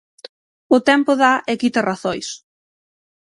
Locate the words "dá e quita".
1.21-1.81